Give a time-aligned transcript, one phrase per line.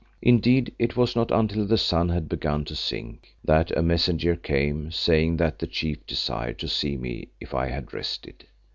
[0.23, 4.89] Indeed, it was not until the sun had begun to sink that a messenger came,
[4.89, 8.45] saying that the Chief desired to see me if I had rested.